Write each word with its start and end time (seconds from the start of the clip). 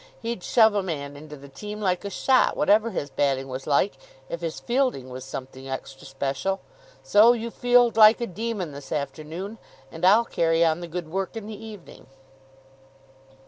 He'd 0.19 0.43
shove 0.43 0.73
a 0.73 0.81
man 0.81 1.15
into 1.15 1.35
the 1.37 1.47
team 1.47 1.79
like 1.79 2.03
a 2.03 2.09
shot, 2.09 2.57
whatever 2.57 2.89
his 2.89 3.11
batting 3.11 3.47
was 3.47 3.67
like, 3.67 3.99
if 4.29 4.41
his 4.41 4.59
fielding 4.59 5.09
was 5.11 5.23
something 5.23 5.69
extra 5.69 6.07
special. 6.07 6.59
So 7.03 7.33
you 7.33 7.51
field 7.51 7.97
like 7.97 8.19
a 8.19 8.25
demon 8.25 8.71
this 8.71 8.91
afternoon, 8.91 9.59
and 9.91 10.03
I'll 10.03 10.25
carry 10.25 10.65
on 10.65 10.79
the 10.79 10.87
good 10.87 11.07
work 11.09 11.35
in 11.35 11.45
the 11.45 11.63
evening." 11.65 12.07